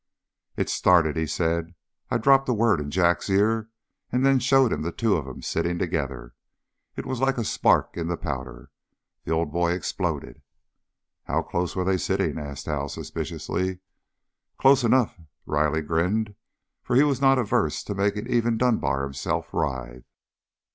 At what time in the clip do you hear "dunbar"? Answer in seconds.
18.57-19.03